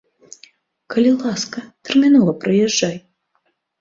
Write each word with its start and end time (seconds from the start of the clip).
Калі 0.93 1.11
ласка, 1.25 1.59
тэрмінова 1.91 2.31
прыязджай. 2.47 2.95